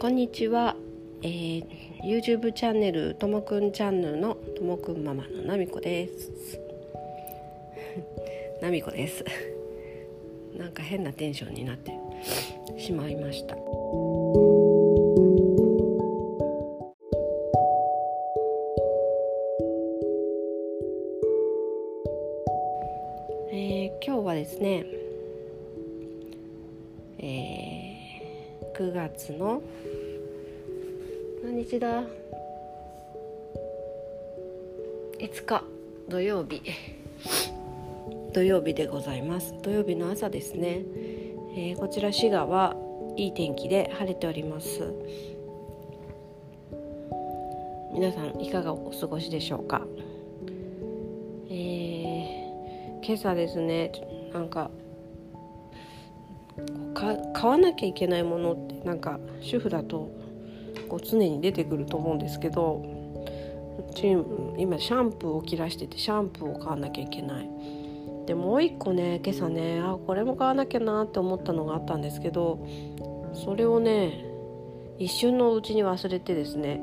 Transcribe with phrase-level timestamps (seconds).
[0.00, 0.76] こんにちは、
[1.22, 1.64] えー、
[2.04, 6.60] YouTube チャンネルともくんチャンネルのともくんママのなみこです。
[8.62, 9.24] なみこです。
[10.56, 11.92] なんか変なテンションになって
[12.78, 13.56] しまいました。
[13.56, 24.84] えー、今日はですね
[27.20, 29.60] えー、9月の
[31.44, 32.02] 何日だ
[35.18, 35.64] ？5日。
[36.08, 36.62] 土曜日。
[38.32, 39.54] 土曜日でございます。
[39.62, 40.82] 土曜日の朝ですね、
[41.56, 42.76] えー、こちら滋賀は
[43.16, 44.92] いい天気で晴れております。
[47.92, 49.86] 皆さんいかがお過ごしでしょうか？
[51.50, 53.92] えー、今朝ですね
[54.32, 54.70] なんか
[56.94, 60.10] 買わなきゃいけないものってなんか主婦だと
[60.88, 62.84] こう常に出てくると思うんですけど
[64.56, 67.48] 今シャンプーを切らしててシャンプーを買わなきゃいけない。
[68.26, 72.66] でもう一個ね今朝ねあこれも買わなきゃなって思ったのがあったんですけど
[73.32, 74.22] それをね
[74.98, 76.82] 一瞬のうちに忘れてですね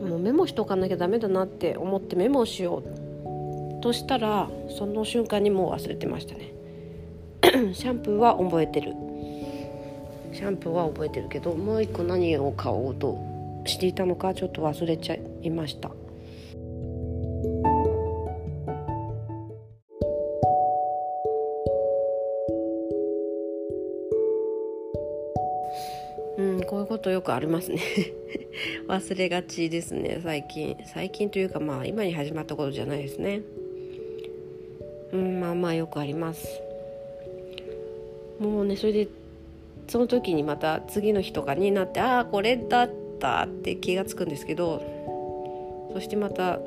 [0.00, 4.48] もうメモしとかなきゃダメだなって思ってメモしようとしたら
[4.78, 6.52] その瞬間にもう忘れてましたね。
[7.74, 8.94] シャンプーは覚えてる。
[10.40, 13.18] シャンプは覚えてるけどもう一個何を買おうと
[13.66, 15.90] していたのかちょっと忘れちゃいました。
[26.38, 27.78] うんこういうことよくありますね。
[28.88, 30.74] 忘れがちですね最近。
[30.86, 33.42] 最近というかまあ今に始まったことじゃないですね。
[35.12, 36.48] うんまあまあよくあります。
[38.38, 39.19] もうねそれで
[39.90, 46.60] その時にまた次の日とかになってああこれだったって気が付くんですけどそしてまた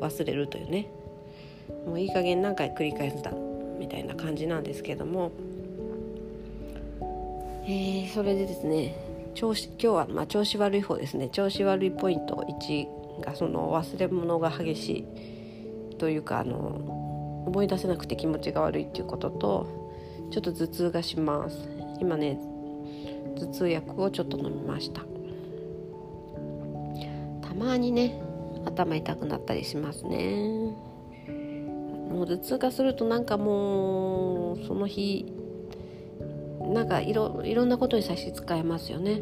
[0.00, 0.86] 忘れるというね。
[1.86, 3.32] もういい加減何回繰り返すだ
[3.78, 5.32] みたいな感じなんですけども、
[7.64, 8.94] えー、それでですね
[9.34, 11.28] 調子今日は、まあ、調子悪い方ですね。
[11.30, 15.04] 調子悪いポイント1がその忘れ物が激し
[15.90, 19.66] いというかあの思い出せなくて気持ちが悪いっていうことと
[20.30, 21.77] ちょっと頭痛がします。
[22.00, 22.38] 今ね
[23.38, 25.02] 頭痛薬をちょっと飲みました。
[27.46, 28.20] たまにね
[28.64, 30.74] 頭痛くなったりしますね。
[32.10, 35.32] もう頭痛がするとなんかもうその日
[36.60, 39.20] なんかいろいろんなことに差し支えますよね。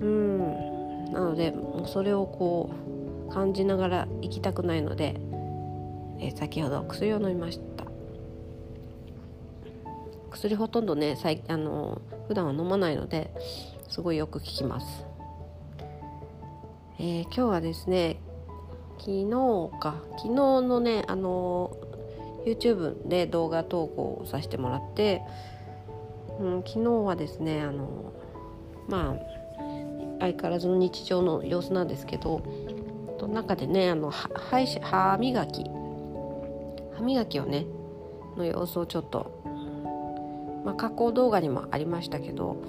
[0.00, 1.12] うん。
[1.12, 2.70] なのでもうそれをこ
[3.28, 5.14] う感じながら行きたくないので、
[6.20, 7.73] え先ほど薬を飲みました。
[10.34, 13.30] 薬ほとんどね最あの普段は飲まないので
[13.88, 15.06] すごいよく効きます、
[16.98, 18.20] えー、今日はですね
[18.98, 21.76] 昨日か昨日のねあの
[22.44, 25.22] YouTube で動画投稿させてもらって、
[26.40, 28.12] うん、昨日はですねあの
[28.88, 32.42] まあ相変わらずの日常の様子なんですけど
[33.28, 34.28] 中でねあの歯
[34.82, 35.64] 歯磨き
[36.94, 37.66] 歯磨きをね
[38.36, 39.44] の様子をちょっと
[40.64, 42.62] まあ、加工動画にもありましたけど、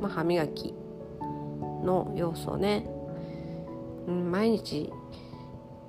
[0.00, 0.74] まあ、歯磨き
[1.20, 2.86] の要素ね、
[4.06, 4.92] うん、毎日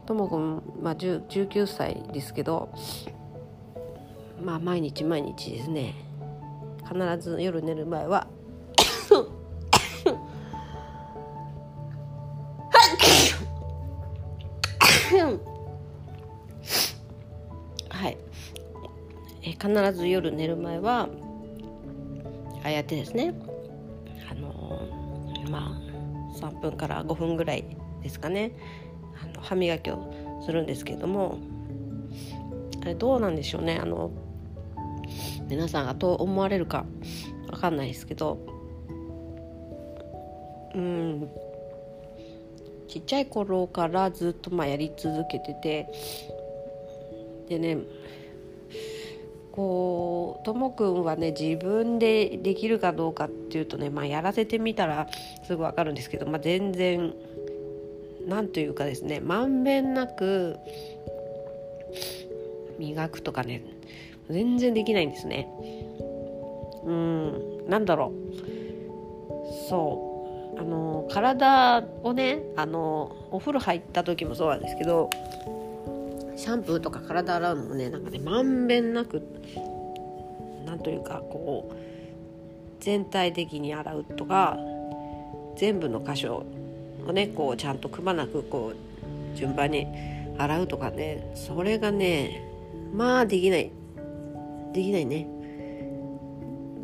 [0.05, 2.69] ともくん、まあ、19歳ですけど、
[4.41, 5.93] まあ、毎日毎日ですね。
[6.89, 8.27] 必ず夜寝る前は
[17.89, 18.17] はい、
[19.43, 21.09] え必ず夜寝る前は
[22.69, 23.33] ああやってですね。
[24.29, 24.87] あの
[25.49, 27.65] まあ3分から5分ぐらい
[28.03, 28.51] ですかね。
[29.21, 30.13] あの歯磨きを
[30.45, 31.39] するんですけども
[32.81, 33.79] あれどうなんでしょうね。
[33.81, 34.11] あの
[35.49, 36.85] 皆さんがどう思われるか
[37.51, 38.37] わかんないですけど。
[40.75, 41.29] うん。
[42.87, 45.87] ちっちゃい頃からずっとまあやり続けてて。
[47.49, 47.77] でね
[49.59, 55.09] こうともくんはね自分でできるかどうかっていうとね、まあ、やらせてみたら
[55.45, 57.13] すぐ分かるんですけど、まあ、全然
[58.25, 60.55] 何というかですねまんべんなく
[62.79, 63.61] 磨くとかね
[64.29, 65.49] 全然できないんですね。
[66.85, 75.09] うんなんだろうそうあの体をねあのお風呂入った時もそうなんですけど
[76.39, 79.21] シャンプーとか体洗うのもねなんかねまんべんなく
[80.65, 81.75] なんというかこう
[82.79, 84.57] 全体的に洗うとか
[85.57, 86.45] 全部の箇所
[87.05, 89.85] をねこうちゃんとくまなくこう順番に
[90.37, 92.41] 洗うとかねそれがね
[92.93, 93.71] まあできない。
[94.71, 95.27] できないね。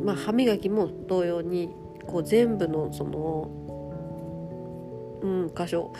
[0.03, 1.69] まあ歯磨きも同様に
[2.05, 3.49] こう全部のその
[5.21, 5.93] うん箇所。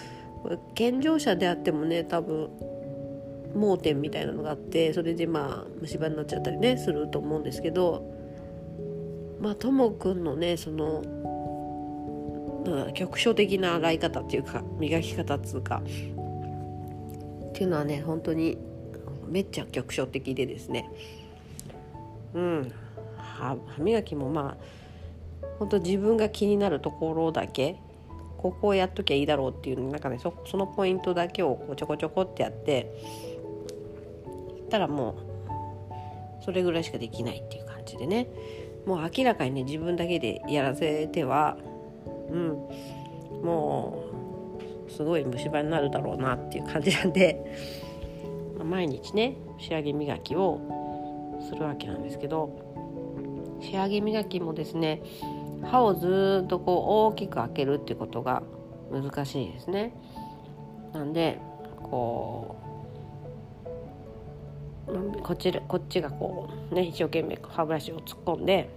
[0.75, 2.49] 健常者であってもね多分
[3.55, 8.03] 盲点みたいなのがあってそれでまあ虫歯になっちゃったりねすると思うんですけど
[9.39, 11.03] まあともくんのねその
[12.93, 18.57] 局所的な洗い方っていうか磨き方っつうかっていうのはね本当に
[19.27, 20.89] めっちゃ局所的でですね。
[22.33, 22.71] うん。
[23.17, 27.77] 歯磨きもまあ本当自分が気になるところだけ
[28.37, 32.91] ここをやっときゃいいだろうっていうなんかねそそのポイントだけをこちょこちょこってやって
[34.65, 35.15] ったらも
[36.41, 38.27] うそれぐらいしかできないっていう感じでね
[38.85, 41.57] もう明らかにね自分だけでやらせては
[42.29, 42.47] うん
[43.43, 44.03] も
[44.87, 47.43] うすごい虫歯になるだろうなっていう感じなんで
[48.63, 50.59] 毎日ね仕上げ磨きを
[51.47, 55.01] するわけなんですけど仕上げ磨きもですね
[55.63, 58.43] 歯をずっとこう大きく開けるっていうことが
[58.91, 59.93] 難しいですね。
[60.93, 61.39] なんで
[61.81, 62.64] こう
[65.23, 68.69] こっちこっちがこうね一生懸命歯ブラシを突っ込んで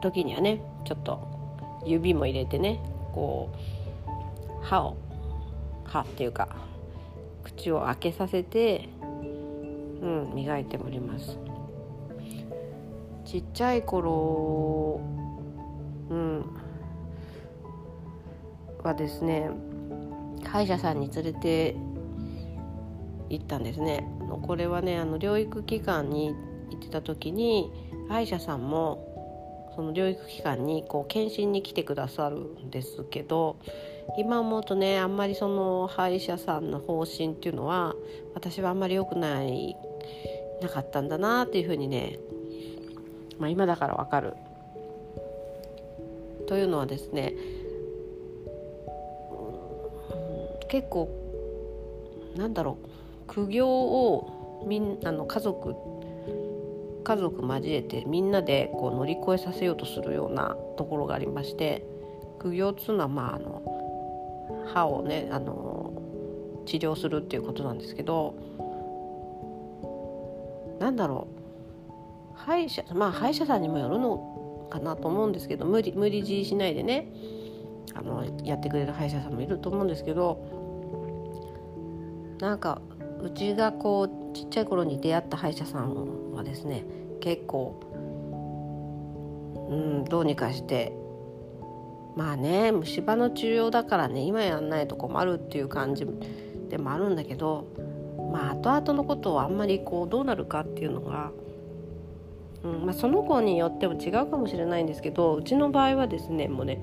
[0.00, 2.80] 時にはねちょっと指も入れてね
[3.12, 3.50] こ
[4.06, 4.96] う歯を
[5.84, 6.48] 歯っていうか
[7.44, 11.38] 口を開けさせて、うん、磨いております。
[13.24, 15.00] ちっちゃい頃
[16.08, 16.44] うん
[18.82, 19.50] はですね
[20.44, 21.76] 歯医者さんに連れて
[23.30, 24.06] 行ったんですね
[24.42, 26.34] これはねあの療育機関に
[26.70, 27.70] 行ってた時に
[28.08, 33.56] 歯医者さんもその療育機関にこう検診に来てくださるんですけど
[34.16, 37.94] 今思うとねあんまりその歯医者さんの方針っていうのは
[38.34, 39.76] 私はあんまり良くない
[40.62, 42.18] なかったんだなっていうふうにね、
[43.38, 44.34] まあ、今だからわかる。
[46.48, 47.34] というのはですね
[50.68, 51.08] 結構
[52.36, 52.88] なんだろう
[53.28, 55.76] 苦行をみんなの家族
[57.04, 61.86] 家族交えてみんなでこう乗り越えさせようとするようなところがありまして
[62.38, 65.92] 苦行っつうのは、まあ、あの歯をねあの
[66.66, 68.34] 治療するっていうことなんですけど
[70.80, 71.38] なんだろう。
[72.34, 77.12] 歯医者まあ歯医者さんにもよるのかなと思うんですけど無理無理強いしないでね
[77.94, 80.38] あのやってくれる歯医者さんもいると思うんですけど
[82.40, 82.80] なんか
[83.22, 86.84] うちがこうちっちゃい頃に出会った歯医者さんはですね
[87.20, 87.80] 結構
[89.70, 90.92] うんどうにかして
[92.16, 96.06] まあね虫歯の治療だからね今やんないと困るっていう感じ
[96.68, 97.66] でもあるんだけど
[98.32, 101.30] まあ後々のことをあんまりこうどうなるかっていうのが、
[102.64, 106.82] うんまあ、その子によっても違うかもしれないんですけどうちの場合はですねもうね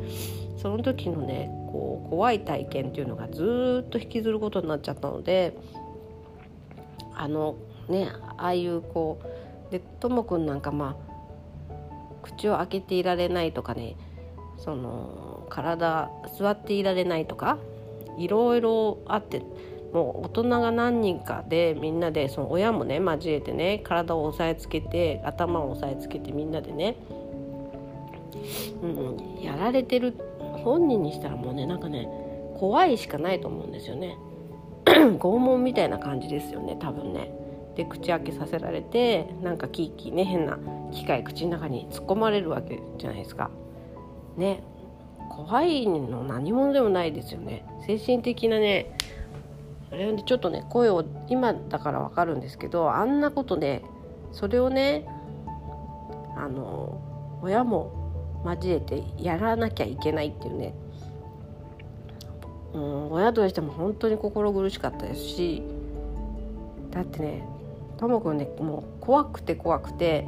[0.57, 5.57] その時のねこう怖い体験っていうのがずっと引きずることになっちゃったので
[7.15, 7.55] あの
[7.87, 9.19] ねああいうこ
[9.69, 11.15] うでともくんなんかまあ
[12.23, 13.95] 口を開けていられないとかね
[14.57, 17.57] その体座っていられないとか
[18.17, 19.41] いろいろあって
[19.93, 26.97] もう大人が何人かでみんなでその親もね交えてね体を押さえつけて頭を押さえつけてみんなでね、
[28.81, 32.09] うん、やられてる本人にしたらもうねなんかね
[32.59, 34.17] 怖いしかないと思うんですよね。
[35.19, 37.31] 拷問みたいな感じですよね多分ね。
[37.75, 40.57] で口開けさせられてなんかキーキーね変な
[40.93, 43.49] 機械口の中に突っ込まれるわけじゃないですか。
[44.37, 44.63] ね
[45.29, 47.65] 怖いの何者でもないですよね。
[47.85, 48.95] 精神的なね
[49.91, 53.83] あれでちょっとね声を今だからわかるんですけどあんなことね
[54.31, 55.05] それをね
[56.37, 60.73] あの親も交えてやらなきゃいけないっていうね
[62.75, 65.63] うん、親としても本当に心苦しかったですし
[66.91, 67.47] だってね
[67.97, 70.27] ともくんねもう怖くて怖くて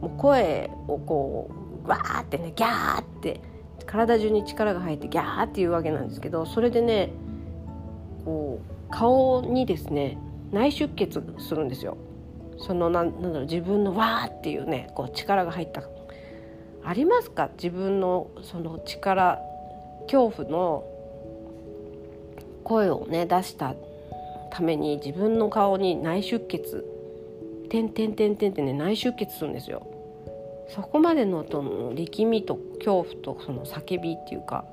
[0.00, 1.50] もう声をこ
[1.86, 3.40] うわーってねギャーって
[3.86, 7.12] 体中に力が入ってギャーっていうわけなんですけどそれでね
[8.24, 10.18] こう顔にですね
[10.50, 11.96] 内出血するんですよ。
[12.58, 15.82] そのなんなんだろう自分のわーっていうねこう力が入った
[16.84, 17.50] ありますか？
[17.56, 19.40] 自分のその力
[20.06, 20.84] 恐怖の
[22.64, 23.74] 声をね出した
[24.50, 26.84] ために自分の顔に内出血。
[27.70, 29.86] 点点点点ってね内出血するんですよ。
[30.68, 34.64] そこまでのとの力みと恐怖とその叫びっていうか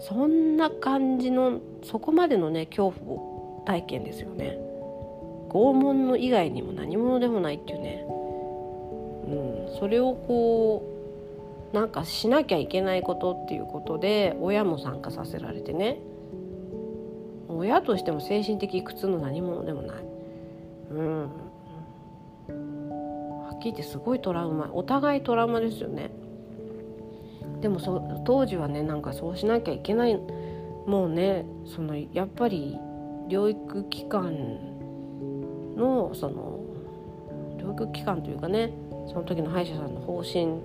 [0.00, 4.58] そんな感じのそこまでのね恐怖体験ですよね。
[5.48, 8.04] 拷問の以外にも何者でもないっていうね、
[9.26, 10.82] うん、それをこ
[11.72, 15.98] うなんかしなきゃいけないことっていうことで親も参加させられてね。
[17.60, 19.96] 親としても精神的苦痛の何者でもない、
[20.90, 21.22] うん、
[23.44, 24.70] はっきり言ってすごいトラウマ。
[24.72, 26.10] お互いトラウマですよね。
[27.60, 30.18] でもそ当時はねなんかそうしなきゃいけない。
[30.86, 32.78] もうねそのやっぱり
[33.28, 34.58] 療育機関
[35.76, 36.60] のその
[37.58, 38.72] 療育機関というかね
[39.06, 40.62] その時の歯医者さんの方針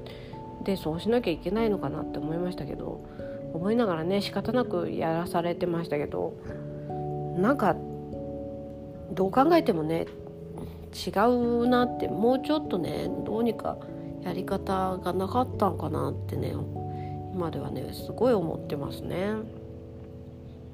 [0.63, 3.03] でそうしなきゃいけないのかなって思いましたけど
[3.53, 6.33] 思いながらね仕方なくやらされてましたけど
[7.35, 7.75] なんか
[9.11, 10.07] どう考えてもね
[10.93, 13.77] 違うなってもうちょっとねどうにか
[14.23, 16.53] やり方がなかったんかなってね
[17.33, 19.33] 今ではねすごい思ってますね。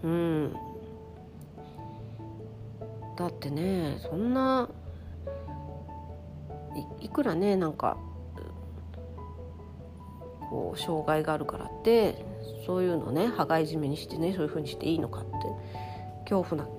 [0.03, 0.55] うん
[3.17, 4.69] だってねそんな
[6.99, 7.97] いくらねなんか
[10.49, 12.25] こう障害があるからって
[12.65, 15.29] そういうのね羽交い締めにしてねそういうふうにしていいのかって
[16.29, 16.69] 恐怖な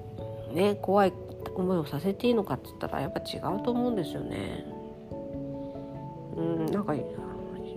[0.52, 1.12] ね怖い
[1.54, 4.64] 思いをさせていいのかっつったらやっぱ違うと思うんですよね。
[6.36, 7.04] うんなんか言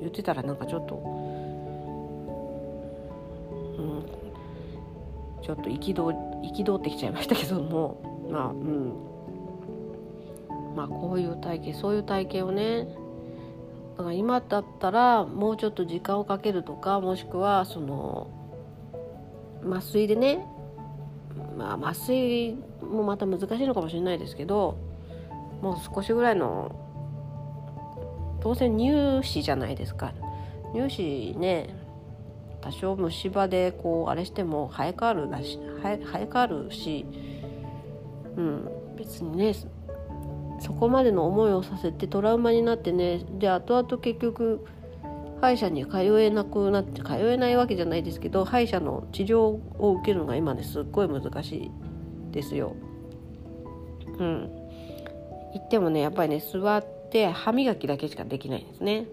[0.08, 0.96] ってたらなんかちょっと、
[3.78, 8.94] うん、ちょっと憤ってきちゃいましたけどもまあうん
[10.76, 12.88] まあこういう体験そういう体験をね
[13.98, 18.28] だから今だったらもうちょっと時間をかけるとかもしくはその
[19.70, 20.46] 麻酔でね
[21.58, 24.78] まあ、麻酔もまた難しいのかもしれないですけど
[25.62, 26.76] もう少しぐらいの
[28.42, 30.14] 当然乳歯じゃないですか。
[30.74, 31.70] 乳歯ね
[32.62, 37.06] 多少虫歯でこうあれしても生え変わるだし生え変わるし、
[38.36, 39.54] うん、別にね
[40.60, 44.66] そこまでの思いをさせてトラウマになってねで後々結局
[45.46, 51.72] 歯医者に通えなくなって通えないわけじゃないですけど歯医者の治療を受けるのが今ねすっごい難しい
[52.32, 52.76] ですよ。
[54.18, 54.50] うん。
[55.54, 59.06] 行ってもねやっぱりね座って歯磨きだけしかできないんですね。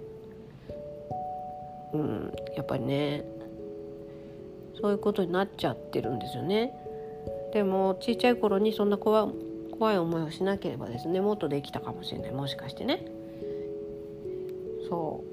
[1.92, 3.24] うん、やっぱりね
[4.80, 6.72] そういうことになっちゃってるんですよね。
[7.52, 9.28] でも小さい頃にそんな怖
[9.78, 13.04] 怖い思いをしなければですねもっとできたかもしれないもしかしてね。
[14.88, 15.31] そう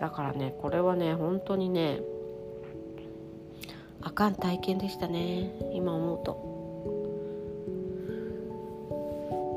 [0.00, 2.00] だからねこれはね本当にね
[4.00, 6.48] あかん体験でしたね今思うと。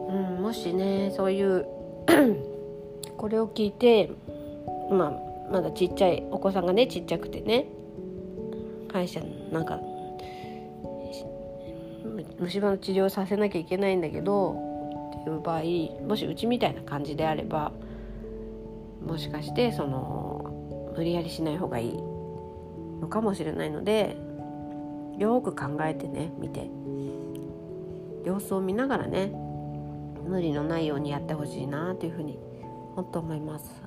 [0.09, 1.65] うん、もしねそういう
[3.17, 4.09] これを聞いて、
[4.89, 5.05] ま
[5.49, 7.67] あ、まだちっちゃいお子さんがねちっちゃくてね
[8.91, 9.21] 歯医者
[9.51, 9.79] なんか
[12.39, 14.53] 虫歯の治療させなきゃいけないんだけど
[15.21, 15.61] っていう場合
[16.07, 17.71] もしうちみたいな感じであれば
[19.05, 20.20] もしかしてその
[20.95, 24.17] 無理やりしない方がいいのかもしれないので
[25.17, 26.69] よく考えてね見て
[28.23, 29.31] 様子を見ながらね
[30.27, 32.37] 無理のないようにやってほしいなというふうに
[32.95, 33.81] 本当思います。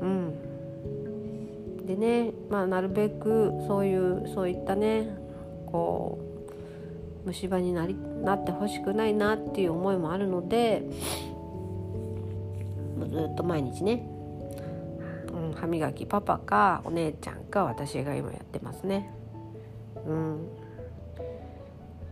[0.00, 0.34] うん、
[1.86, 5.08] でね、まあ、なるべくそういうそういったね
[5.66, 6.18] こ
[7.24, 10.82] う虫歯になりなってほしくないなっていう思いもあるので
[13.10, 14.08] ずっと毎日ね、
[15.52, 19.12] 歯磨きパパかお姉ちゃんか私が今やってますね。
[20.06, 20.48] うん。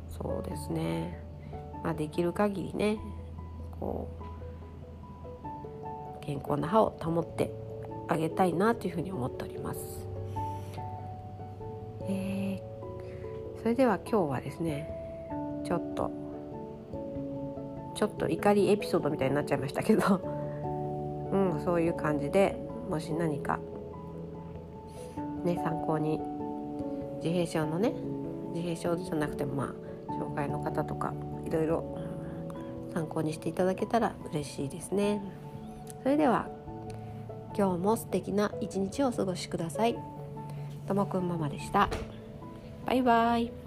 [0.08, 1.22] そうですね。
[1.82, 2.98] まあできる限りね
[3.78, 4.08] こ
[6.22, 7.52] う健康な歯を保って
[8.08, 10.06] あげたいなというふうに思っております。
[12.02, 14.90] えー、それでは今日はですね
[15.64, 16.10] ちょっと
[17.94, 20.40] ちょっと怒りエピソードみたいになっちゃいましたけど。
[21.32, 22.56] うん、そういう感じで
[22.90, 23.60] もし何か、
[25.44, 26.18] ね、参考に
[27.22, 27.94] 自閉症のね
[28.52, 29.74] 自閉症じゃなくてもま
[30.08, 31.14] あ障害の方とか
[31.46, 31.98] いろいろ
[32.92, 35.22] 参考にしていただけたら嬉しいですね。
[36.02, 36.48] それでは
[37.56, 39.96] 今日も素敵な一日をお過ごしください。
[40.88, 41.88] ともくんママでした。
[42.86, 43.59] バイバイ。